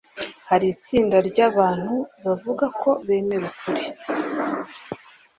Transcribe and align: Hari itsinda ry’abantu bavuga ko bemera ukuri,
Hari 0.49 0.65
itsinda 0.75 1.17
ry’abantu 1.29 1.95
bavuga 2.25 2.65
ko 2.81 2.89
bemera 3.05 3.45
ukuri, 3.51 3.85